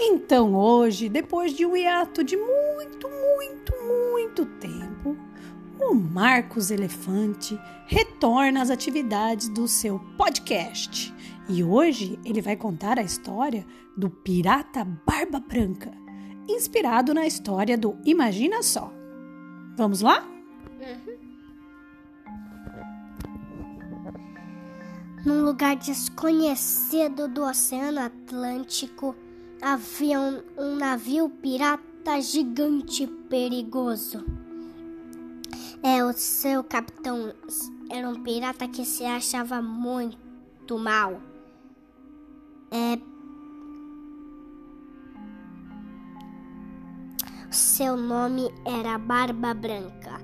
Então 0.00 0.54
hoje, 0.54 1.08
depois 1.08 1.52
de 1.52 1.66
um 1.66 1.76
hiato 1.76 2.22
de 2.22 2.36
muito, 2.36 3.08
muito, 3.08 3.72
muito 4.12 4.46
tempo, 4.46 5.16
o 5.80 5.92
Marcos 5.92 6.70
Elefante 6.70 7.58
retorna 7.86 8.62
às 8.62 8.70
atividades 8.70 9.48
do 9.48 9.66
seu 9.66 9.98
podcast. 10.16 11.12
E 11.48 11.64
hoje 11.64 12.18
ele 12.24 12.40
vai 12.40 12.56
contar 12.56 12.98
a 12.98 13.02
história 13.02 13.66
do 13.96 14.08
Pirata 14.08 14.84
Barba 14.84 15.40
Branca, 15.40 15.90
inspirado 16.48 17.12
na 17.12 17.26
história 17.26 17.76
do 17.76 17.96
Imagina 18.04 18.62
Só. 18.62 18.92
Vamos 19.76 20.00
lá? 20.00 20.24
Uhum. 20.80 21.18
Num 25.24 25.44
lugar 25.44 25.74
desconhecido 25.74 27.26
do 27.26 27.42
Oceano 27.42 28.00
Atlântico, 28.00 29.16
havia 29.60 30.20
um, 30.20 30.42
um 30.56 30.76
navio 30.76 31.28
pirata 31.28 32.20
gigante 32.20 33.06
perigoso. 33.06 34.24
É, 35.82 36.04
o 36.04 36.12
seu 36.12 36.64
capitão 36.64 37.32
era 37.90 38.08
um 38.08 38.22
pirata 38.22 38.66
que 38.68 38.84
se 38.84 39.04
achava 39.04 39.60
muito 39.62 40.78
mal. 40.78 41.20
É, 42.70 42.98
seu 47.50 47.96
nome 47.96 48.52
era 48.64 48.98
Barba 48.98 49.54
Branca. 49.54 50.20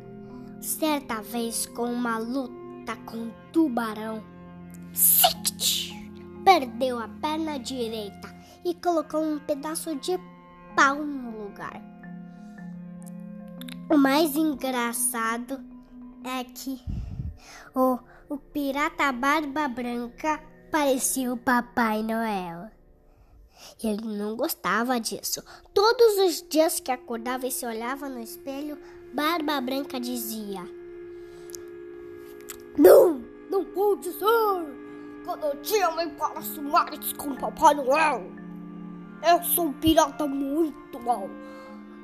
Certa 0.61 1.21
vez, 1.21 1.67
com 1.67 1.93
uma 1.93 2.19
luta 2.19 2.97
com 3.05 3.17
um 3.17 3.33
tubarão, 3.53 4.23
perdeu 6.45 6.99
a 6.99 7.09
perna 7.09 7.59
direita 7.59 8.34
e 8.65 8.75
colocou 8.75 9.23
um 9.23 9.39
pedaço 9.39 9.95
de 9.97 10.19
pau 10.75 10.97
no 10.97 11.45
lugar. 11.45 11.81
O 13.91 13.99
mais 13.99 14.35
engraçado 14.35 15.63
é 16.25 16.43
que 16.45 16.81
o, 17.75 17.99
o 18.29 18.39
pirata 18.39 19.13
Barba 19.13 19.69
Branca 19.69 20.41
parecia 20.71 21.33
o 21.33 21.37
Papai 21.37 22.03
Noel. 22.03 22.71
Ele 23.83 24.17
não 24.17 24.37
gostava 24.37 24.99
disso. 24.99 25.43
Todos 25.73 26.19
os 26.19 26.49
dias 26.49 26.81
que 26.81 26.91
acordava 26.91 27.47
e 27.47 27.53
se 27.53 27.67
olhava 27.67 28.09
no 28.09 28.21
espelho, 28.21 28.79
Barba 29.13 29.61
Branca 29.61 30.01
dizia: 30.01 30.63
Não, 32.79 33.23
não 33.51 33.65
pode 33.67 34.11
ser! 34.13 34.85
Cada 35.25 35.55
dia 35.57 35.91
vem 35.93 36.11
para 36.11 36.39
os 36.39 36.59
mares 36.59 37.13
com 37.15 37.35
Papai 37.37 37.75
Noel. 37.75 38.44
Eu 39.27 39.43
sou 39.43 39.69
um 39.69 39.73
pirata 39.73 40.27
muito 40.27 41.01
mau. 41.01 41.31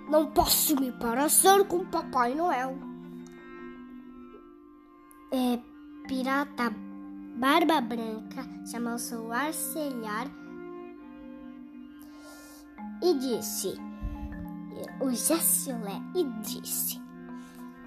Não 0.08 0.30
posso 0.30 0.74
me 0.80 0.90
parecer 0.90 1.66
com 1.66 1.84
Papai 1.84 2.34
Noel. 2.34 2.78
É, 5.30 5.58
pirata 6.08 6.74
Barba 7.36 7.80
Branca 7.82 8.42
chamou 8.70 8.98
seu 8.98 9.30
arcelhar 9.30 10.28
e 13.02 13.14
disse: 13.18 13.74
O 14.98 15.10
Jacilé 15.10 16.00
e 16.16 16.24
disse: 16.40 17.00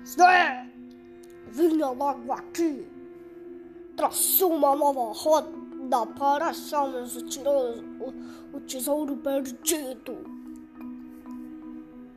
Zé, 0.06 0.70
vinha 1.48 1.90
logo 1.90 2.32
aqui. 2.32 2.88
Traçou 3.96 4.54
uma 4.54 4.76
nova 4.76 5.12
rota 5.84 5.90
da 5.90 6.06
Parachamas 6.06 7.14
tirou 7.24 7.78
o, 8.00 8.58
o 8.58 8.62
tesouro 8.62 9.18
perdido. 9.18 10.18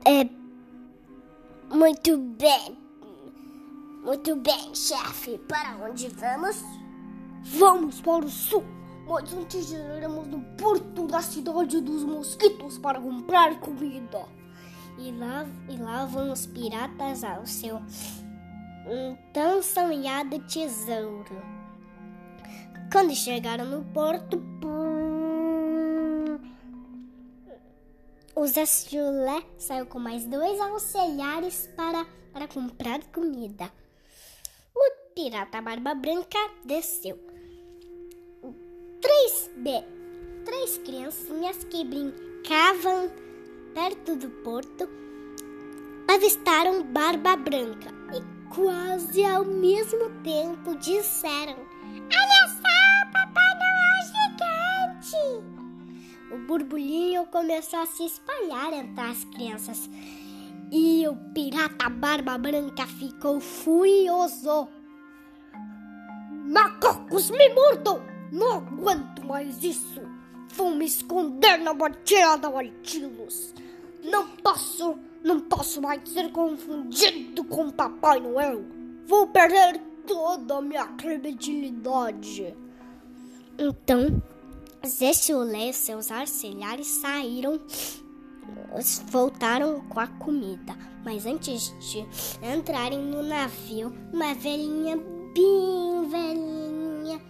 É. 0.05 0.29
Muito 1.75 2.17
bem. 2.17 2.79
Muito 4.05 4.37
bem, 4.37 4.75
chefe. 4.75 5.39
Para 5.49 5.89
onde 5.89 6.09
vamos? 6.09 6.63
Vamos 7.43 8.01
para 8.01 8.25
o 8.25 8.29
sul. 8.29 8.65
Mas 9.09 9.33
antes 9.35 9.73
iremos 9.73 10.27
no 10.29 10.41
porto 10.57 11.07
da 11.07 11.21
cidade 11.21 11.81
dos 11.81 12.05
mosquitos 12.05 12.79
para 12.79 13.01
comprar 13.01 13.59
comida. 13.61 14.27
E 14.99 15.13
lá, 15.13 15.47
e 15.69 15.77
lá 15.77 16.07
vão 16.07 16.33
os 16.33 16.47
piratas 16.47 17.23
ao 17.23 17.45
seu 17.47 17.77
um 18.89 19.17
tão 19.33 19.61
sonhado 19.63 20.39
tesouro. 20.47 21.56
Quando 22.91 23.15
chegaram 23.15 23.65
no 23.65 23.85
porto, 23.93 24.43
o 28.35 28.47
Zé 28.47 28.65
Chulé 28.67 29.43
saiu 29.59 29.87
com 29.87 29.99
mais 29.99 30.25
dois 30.25 30.61
auxiliares 30.61 31.69
para, 31.77 32.07
para 32.33 32.49
comprar 32.49 33.03
comida. 33.13 33.71
O 34.75 35.15
pirata 35.15 35.61
Barba 35.61 35.95
Branca 35.95 36.39
desceu. 36.65 37.19
Três, 39.01 39.51
B, 39.57 39.71
três 40.45 40.79
criancinhas 40.79 41.65
que 41.65 41.85
brincavam 41.85 43.11
perto 43.75 44.17
do 44.17 44.31
porto 44.43 44.89
avistaram 46.09 46.83
Barba 46.83 47.37
Branca 47.37 47.91
e 48.15 48.55
quase 48.55 49.25
ao 49.25 49.45
mesmo 49.45 50.11
tempo 50.23 50.77
disseram: 50.79 51.57
Olha 51.59 52.46
só! 55.01 55.43
O 56.35 56.39
burburinho 56.39 57.27
começou 57.27 57.81
a 57.81 57.87
se 57.87 58.05
espalhar 58.05 58.73
entre 58.73 59.01
as 59.01 59.25
crianças 59.25 59.89
e 60.73 61.07
o 61.07 61.15
pirata 61.33 61.89
Barba 61.89 62.37
Branca 62.37 62.87
ficou 62.87 63.41
furioso. 63.41 64.69
Macacos 66.31 67.31
me 67.31 67.49
mordam! 67.51 68.03
Não 68.33 68.59
aguento 68.59 69.25
mais 69.25 69.63
isso! 69.63 70.03
Vou 70.55 70.75
me 70.75 70.87
esconder 70.87 71.59
na 71.59 71.75
batida 71.75 72.37
da 72.39 72.49
Altilos. 72.49 73.55
Não 74.03 74.29
posso, 74.29 74.99
não 75.23 75.41
posso 75.41 75.83
mais 75.83 76.09
ser 76.09 76.33
confundido 76.33 77.45
com 77.45 77.71
Papai 77.71 78.21
Noel. 78.21 78.65
Vou 79.07 79.27
perder 79.29 79.81
toda 80.07 80.57
a 80.57 80.63
minha 80.63 80.87
credibilidade. 80.87 82.57
Então, 83.59 84.23
Zé 84.87 85.11
e 85.11 85.73
seus 85.73 86.11
arcelhares 86.11 86.87
saíram, 86.87 87.61
voltaram 89.07 89.81
com 89.89 89.99
a 89.99 90.07
comida. 90.07 90.77
Mas 91.05 91.25
antes 91.25 91.75
de 91.91 92.07
entrarem 92.45 92.99
no 92.99 93.23
navio, 93.23 93.93
uma 94.13 94.35
velhinha, 94.35 94.97
bem 94.97 96.09
velhinha, 96.09 97.21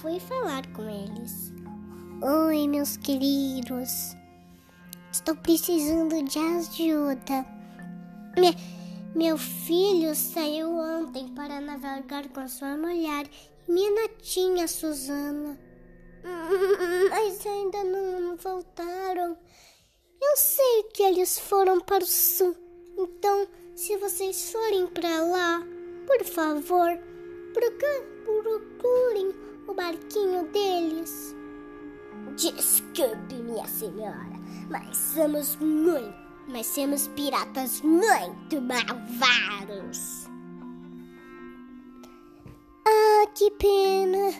foi 0.00 0.20
falar 0.20 0.66
com 0.72 0.82
eles. 0.82 1.52
Oi, 2.22 2.68
meus 2.68 2.96
queridos. 2.96 4.14
Estou 5.10 5.34
precisando 5.36 6.22
de 6.24 6.38
ajuda. 6.38 7.46
Me, 8.36 8.54
meu 9.14 9.38
filho 9.38 10.14
saiu 10.14 10.70
ontem 10.70 11.28
para 11.28 11.60
navegar 11.60 12.28
com 12.28 12.46
sua 12.46 12.76
mulher 12.76 13.28
minha 13.70 13.90
netinha 13.92 14.66
Susana. 14.66 15.69
Mas 17.10 17.46
ainda 17.46 17.84
não 17.84 18.36
voltaram. 18.36 19.36
Eu 20.22 20.36
sei 20.36 20.82
que 20.94 21.02
eles 21.02 21.38
foram 21.38 21.80
para 21.80 22.04
o 22.04 22.06
sul. 22.06 22.54
Então, 22.98 23.48
se 23.74 23.96
vocês 23.96 24.52
forem 24.52 24.86
para 24.86 25.22
lá, 25.24 25.62
por 26.06 26.24
favor, 26.24 26.98
procurem 27.54 29.34
o 29.66 29.74
barquinho 29.74 30.46
deles. 30.48 31.34
Desculpe, 32.36 33.34
minha 33.34 33.66
senhora, 33.66 34.38
mas 34.68 34.96
somos 34.96 35.56
muito, 35.56 36.14
mas 36.48 36.66
somos 36.66 37.08
piratas 37.08 37.80
muito 37.80 38.60
malvados. 38.60 40.19
Que 43.34 43.50
pena. 43.52 44.30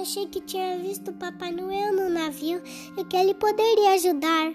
Achei 0.00 0.26
que 0.26 0.40
tinha 0.40 0.78
visto 0.78 1.10
o 1.10 1.14
Papai 1.14 1.50
Noel 1.50 1.92
no 1.92 2.08
navio 2.08 2.62
e 2.96 3.04
que 3.04 3.16
ele 3.16 3.34
poderia 3.34 3.94
ajudar. 3.94 4.54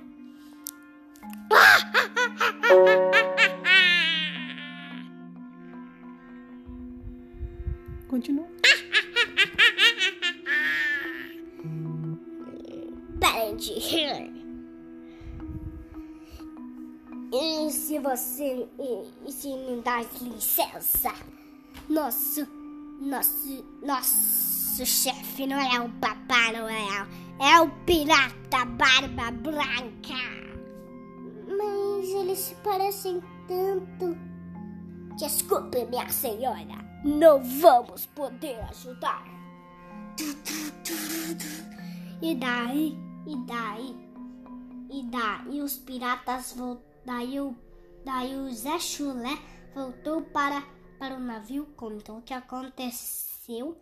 Continua. 8.07 8.47
Parem 13.19 13.57
de 13.57 13.73
rir. 13.73 14.31
E 17.33 17.71
se 17.71 17.97
você 17.99 18.65
e, 18.79 19.03
e 19.27 19.31
se 19.31 19.49
me 19.49 19.81
dá 19.81 20.01
licença, 20.21 21.11
nosso, 21.89 22.47
nosso, 23.05 23.63
nosso 23.83 24.85
chefe 24.85 25.45
não 25.45 25.59
é 25.59 25.79
o 25.79 25.89
Papai 25.99 26.51
Noel, 26.57 27.07
é 27.39 27.61
o 27.61 27.69
Pirata 27.85 28.65
Barba 28.65 29.31
Branca. 29.31 30.15
Mas 31.47 32.09
eles 32.09 32.39
se 32.39 32.55
parecem 32.55 33.21
tanto. 33.47 34.17
Desculpe, 35.17 35.85
minha 35.85 36.09
senhora. 36.09 36.83
Não 37.05 37.41
vamos 37.43 38.07
poder 38.07 38.59
ajudar. 38.69 39.23
E 42.21 42.35
daí, 42.35 42.97
e 43.27 43.37
daí, 43.45 43.95
e 44.89 45.03
daí 45.03 45.61
os 45.61 45.77
piratas 45.77 46.53
voltaram. 46.53 47.55
Daí 48.03 48.35
o 48.35 48.51
Zé 48.51 48.79
Chulé 48.79 49.37
voltou 49.75 50.21
para, 50.23 50.63
para 50.97 51.15
o 51.15 51.19
navio, 51.19 51.67
contou 51.75 52.17
o 52.17 52.21
que 52.21 52.33
aconteceu. 52.33 53.77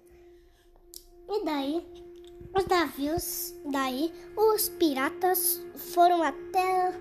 E 1.29 1.45
daí 1.45 1.85
os 2.55 2.65
navios, 2.65 3.53
daí 3.71 4.11
os 4.35 4.69
piratas 4.69 5.65
foram 5.75 6.21
até 6.21 6.93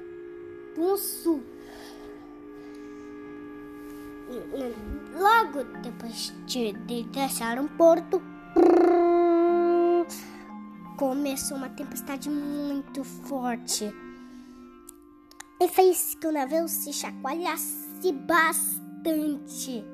o 0.78 0.96
sul. 0.96 1.42
Logo 5.14 5.64
depois 5.82 6.32
de, 6.46 6.72
de 6.72 7.02
deixar 7.04 7.58
um 7.58 7.68
porto, 7.68 8.22
começou 10.96 11.56
uma 11.56 11.68
tempestade 11.68 12.30
muito 12.30 13.04
forte 13.04 13.92
e 15.60 15.68
fez 15.68 16.14
que 16.14 16.26
o 16.26 16.32
navio 16.32 16.66
se 16.66 16.92
chacoalhasse 16.92 18.12
bastante. 18.12 19.91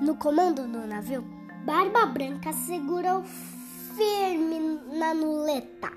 No 0.00 0.16
comando 0.16 0.68
do 0.68 0.86
navio, 0.86 1.24
Barba 1.64 2.06
Branca 2.06 2.52
segurou 2.52 3.22
firme 3.96 4.80
na 4.96 5.14
muleta. 5.14 5.90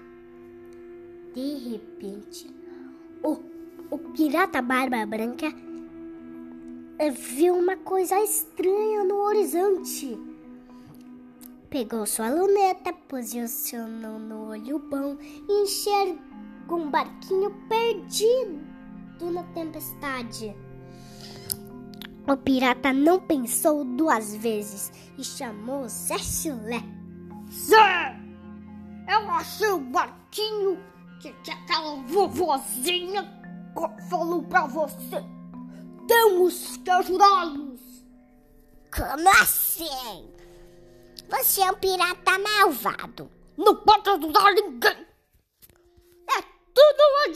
De 1.34 1.70
repente, 1.70 2.50
o, 3.24 3.40
o 3.92 3.98
pirata 3.98 4.62
Barba 4.62 5.06
Branca 5.06 5.54
viu 7.12 7.56
uma 7.56 7.78
coisa 7.78 8.20
estranha 8.22 9.04
no 9.04 9.16
horizonte. 9.16 10.18
Pegou 11.70 12.06
sua 12.06 12.30
luneta, 12.30 12.94
posicionou 12.94 14.18
no 14.18 14.50
olho 14.50 14.80
bom 14.80 15.18
e 15.22 15.64
enxergou 15.64 16.80
um 16.80 16.90
barquinho 16.90 17.52
perdido 17.68 19.30
na 19.32 19.44
tempestade. 19.44 20.56
O 22.28 22.36
pirata 22.36 22.92
não 22.92 23.20
pensou 23.20 23.86
duas 23.86 24.36
vezes 24.36 24.92
e 25.16 25.24
chamou 25.24 25.88
Zé 25.88 26.18
Chulé. 26.18 26.82
Zé! 27.52 28.20
Eu 29.08 29.30
achei 29.30 29.70
o 29.70 29.80
barquinho 29.80 30.84
que, 31.22 31.32
que 31.32 31.52
aquela 31.52 31.98
vovozinha 32.08 33.32
falou 34.10 34.42
pra 34.42 34.66
você. 34.66 35.24
Temos 36.08 36.78
que 36.78 36.90
ajudá-los. 36.90 37.82
Como 38.92 39.30
assim? 39.42 40.34
Você 41.30 41.62
é 41.62 41.70
um 41.70 41.76
pirata 41.76 42.40
malvado. 42.40 43.30
Não 43.56 43.76
pode 43.76 44.10
ajudar 44.10 44.52
ninguém. 44.52 45.06
É 46.28 46.42
tudo 46.74 47.02
uma 47.12 47.30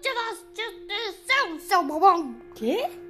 divertição, 0.00 1.58
seu 1.58 1.82
mamão. 1.82 2.36
Quê? 2.54 3.07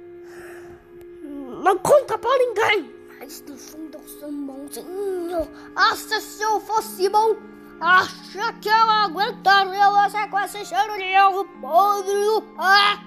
Não 1.59 1.77
conta 1.77 2.17
pra 2.17 2.29
ninguém. 2.37 2.95
Mas 3.19 3.43
no 3.47 3.57
fundo 3.57 3.97
eu 3.97 4.07
sou 4.07 4.31
bonzinho. 4.31 5.49
Acha 5.75 6.21
se 6.21 6.41
eu 6.41 6.59
fosse 6.61 7.09
bom. 7.09 7.35
Acha 7.81 8.53
que 8.53 8.69
eu 8.69 8.89
aguentaria 8.89 9.89
você 9.91 10.27
com 10.27 10.39
esse 10.39 10.65
cheiro 10.65 10.97
de 10.97 11.03
erro 11.03 11.45
podre 11.61 12.13
Ah! 12.57 12.99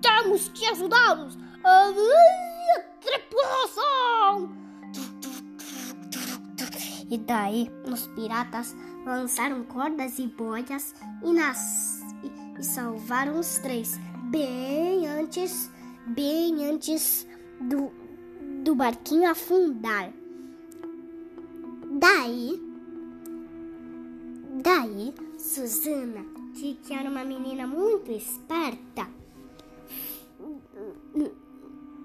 Temos 0.00 0.48
que 0.48 0.66
ajudá-los. 0.66 1.38
A 1.64 1.92
tripulação. 3.00 4.56
E 7.10 7.18
daí 7.18 7.70
os 7.90 8.06
piratas 8.08 8.74
lançaram 9.04 9.62
cordas 9.64 10.18
e 10.18 10.26
boias 10.26 10.94
e, 11.22 11.32
nas, 11.32 12.00
e 12.58 12.62
salvaram 12.62 13.38
os 13.38 13.58
três, 13.58 13.98
bem 14.30 15.06
antes, 15.06 15.70
bem 16.06 16.66
antes 16.66 17.26
do, 17.60 17.90
do 18.62 18.74
barquinho 18.74 19.30
afundar. 19.30 20.12
Daí, 21.98 22.60
daí, 24.62 25.14
Susana, 25.38 26.24
que 26.54 26.78
era 26.92 27.08
uma 27.08 27.24
menina 27.24 27.66
muito 27.66 28.10
esperta, 28.10 29.08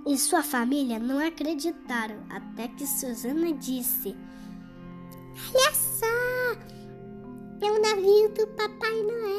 e 0.05 0.17
sua 0.17 0.41
família 0.41 0.97
não 0.99 1.19
acreditaram 1.19 2.23
até 2.29 2.67
que 2.69 2.85
Susana 2.87 3.53
disse 3.53 4.15
Olha 5.53 5.73
só! 5.73 6.05
É 7.61 7.71
o 7.71 7.81
navio 7.81 8.29
do 8.29 8.47
Papai 8.47 9.03
Noel! 9.03 9.38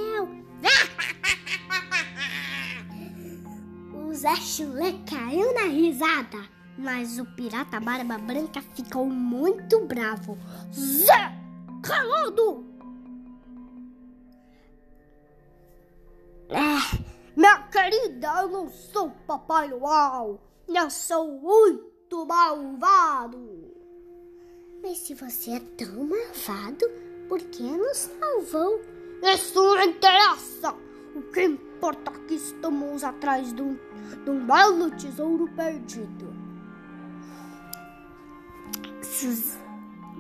Zé 4.21 4.37
Chulé 4.37 4.93
caiu 5.09 5.55
na 5.55 5.63
risada, 5.63 6.47
mas 6.77 7.19
o 7.19 7.25
pirata 7.25 7.81
Barba 7.81 8.19
Branca 8.19 8.61
ficou 8.61 9.07
muito 9.07 9.87
bravo. 9.87 10.37
Zé! 10.71 11.33
Calado! 11.83 12.67
É, 16.51 17.01
minha 17.35 17.63
querida, 17.69 18.43
eu 18.43 18.49
não 18.49 18.69
sou 18.69 19.09
Papai 19.27 19.69
Noel! 19.69 20.39
Eu 20.69 20.91
sou 20.91 21.27
muito 21.41 22.27
malvado! 22.27 23.75
Mas 24.83 24.99
se 24.99 25.15
você 25.15 25.53
é 25.53 25.61
tão 25.61 26.05
malvado, 26.05 26.87
por 27.27 27.41
que 27.41 27.63
nos 27.63 27.97
salvou? 27.97 28.83
Isso 29.23 29.55
não 29.55 29.83
interessa! 29.83 30.90
O 31.15 31.23
que 31.33 31.45
importa 31.45 32.13
é 32.13 32.27
que 32.27 32.35
estamos 32.35 33.03
atrás 33.03 33.53
de 33.53 33.63
um, 33.63 33.77
de 34.25 34.31
um 34.31 34.47
belo 34.47 34.91
tesouro 34.93 35.49
perdido. 35.55 36.33
Sus... 39.03 39.59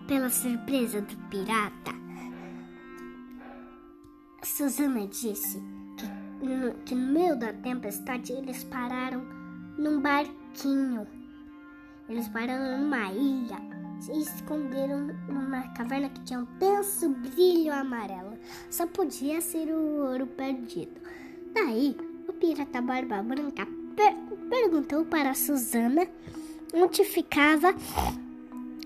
Pela 0.08 0.28
surpresa 0.28 1.00
do 1.00 1.16
pirata, 1.28 1.92
Susana 4.42 5.06
disse 5.06 5.62
que 6.40 6.46
no, 6.46 6.74
que 6.84 6.94
no 6.96 7.12
meio 7.12 7.38
da 7.38 7.52
tempestade 7.52 8.32
eles 8.32 8.64
pararam 8.64 9.22
num 9.78 10.00
barquinho. 10.00 11.06
Eles 12.08 12.28
pararam 12.28 12.78
numa 12.78 13.12
ilha 13.12 13.69
se 14.00 14.12
esconderam 14.12 15.08
numa 15.28 15.68
caverna 15.74 16.08
que 16.08 16.22
tinha 16.22 16.40
um 16.40 16.46
tenso 16.58 17.08
brilho 17.10 17.72
amarelo. 17.72 18.38
Só 18.70 18.86
podia 18.86 19.40
ser 19.40 19.68
o 19.68 20.10
ouro 20.10 20.26
perdido. 20.26 21.00
Daí, 21.52 21.96
o 22.28 22.32
pirata 22.32 22.80
Barba 22.80 23.22
Branca 23.22 23.66
per 23.94 24.14
perguntou 24.48 25.04
para 25.04 25.34
Susana 25.34 26.08
onde 26.74 27.04
ficava 27.04 27.74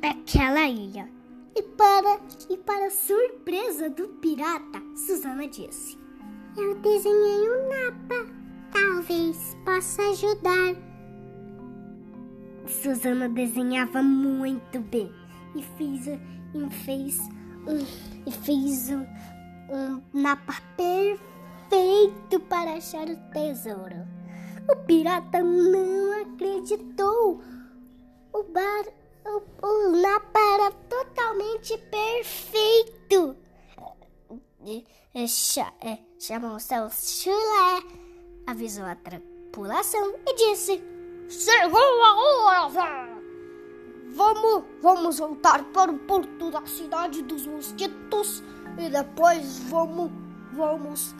aquela 0.03 0.69
ilha. 0.69 1.09
E 1.57 1.63
para, 1.63 2.21
e 2.51 2.57
para 2.59 2.91
surpresa 2.91 3.89
do 3.89 4.09
pirata, 4.09 4.83
Susana 5.07 5.47
disse: 5.47 5.97
Eu 6.57 6.75
desenhei 6.77 7.49
um 7.49 7.69
mapa. 7.69 8.45
Talvez 8.73 9.57
possa 9.65 10.03
ajudar. 10.11 10.94
Susana 12.67 13.29
desenhava 13.29 14.03
muito 14.03 14.81
bem 14.81 15.13
e 15.55 15.63
fez, 15.63 16.07
e 16.07 16.71
fez, 16.85 17.19
um, 17.67 17.79
e 18.27 18.33
fez 18.33 18.91
um, 18.91 19.07
um 19.71 20.03
mapa 20.13 20.55
perfeito 20.77 22.41
para 22.49 22.75
achar 22.75 23.07
o 23.09 23.17
tesouro. 23.33 24.07
O 24.71 24.77
pirata 24.87 25.43
não 25.43 26.23
acreditou. 26.23 27.43
O 28.33 28.43
bar, 28.45 28.85
o, 29.27 29.43
o 29.67 30.03
mapa 30.03 30.41
era 30.55 30.71
totalmente 30.89 31.77
perfeito. 31.91 33.37
Chamou 36.19 36.59
seu 36.59 36.89
chulé, 36.91 37.83
avisou 38.47 38.87
a 38.87 38.95
tripulação 38.95 40.15
e 40.27 40.35
disse: 40.35 40.94
Chegou 41.29 41.81
a 41.81 42.15
hora! 42.17 43.15
Vamos, 44.15 44.65
vamos 44.81 45.19
voltar 45.19 45.65
para 45.65 45.91
o 45.91 45.99
porto 45.99 46.51
da 46.51 46.65
cidade 46.67 47.23
dos 47.23 47.47
mosquitos 47.47 48.45
e 48.79 48.89
depois 48.89 49.59
vamos, 49.69 50.11
vamos 50.53 51.15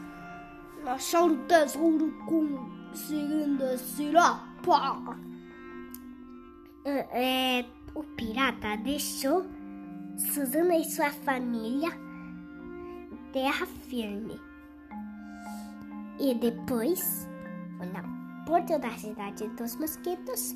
achar 0.87 1.25
o 1.25 1.37
tesouro 1.47 2.13
com 2.27 2.71
esse 2.93 4.13
mapa. 4.67 5.19
É, 6.85 7.65
o 7.95 8.03
pirata 8.03 8.77
deixou 8.77 9.45
Susana 10.17 10.77
e 10.77 10.85
sua 10.85 11.11
família 11.11 11.91
terra 13.33 13.67
firme. 13.67 14.41
E 16.21 16.35
depois 16.35 17.29
na 17.93 18.24
porta 18.47 18.79
da 18.79 18.91
cidade 18.97 19.49
dos 19.49 19.77
mosquitos 19.77 20.55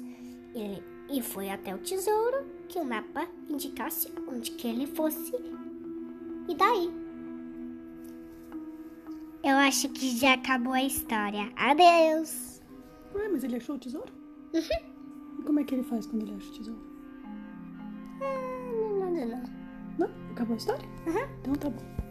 ele, 0.55 0.83
e 1.11 1.23
foi 1.23 1.51
até 1.51 1.75
o 1.75 1.79
tesouro 1.79 2.45
que 2.69 2.79
o 2.79 2.85
mapa 2.85 3.27
indicasse 3.49 4.13
onde 4.29 4.51
que 4.53 4.67
ele 4.67 4.87
fosse. 4.87 5.33
E 6.49 6.55
daí? 6.55 6.91
Eu 9.43 9.57
acho 9.57 9.89
que 9.91 10.17
já 10.17 10.35
acabou 10.35 10.73
a 10.73 10.83
história. 10.83 11.51
Adeus! 11.57 12.61
Ué, 13.15 13.29
mas 13.29 13.45
ele 13.45 13.57
achou 13.57 13.77
o 13.77 13.79
tesouro? 13.79 14.13
Uhum. 14.53 15.39
E 15.39 15.43
como 15.43 15.61
é 15.61 15.65
que 15.65 15.75
ele 15.75 15.85
faz 15.85 16.07
quando 16.07 16.23
ele 16.23 16.35
acha 16.35 16.49
o 16.49 16.53
tesouro? 16.53 16.81
Ah, 18.21 18.99
não, 18.99 19.11
não, 19.11 19.27
não. 19.27 19.43
Não? 19.99 20.31
Acabou 20.33 20.55
a 20.55 20.57
história? 20.57 20.89
Uhum. 21.07 21.29
Então 21.41 21.55
tá 21.55 21.71
bom. 21.71 22.08